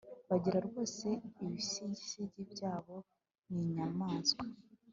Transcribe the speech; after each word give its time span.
bagira 0.29 0.57
rwose 0.67 1.07
Ibisigisigi 1.45 2.41
byabo 2.51 2.95
ni 3.49 3.57
inyamaswa 3.63 4.45